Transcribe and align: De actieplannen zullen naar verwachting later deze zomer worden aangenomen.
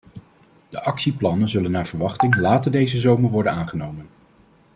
De 0.69 0.81
actieplannen 0.83 1.49
zullen 1.49 1.71
naar 1.71 1.87
verwachting 1.87 2.35
later 2.35 2.71
deze 2.71 2.99
zomer 2.99 3.29
worden 3.29 3.51
aangenomen. 3.51 4.09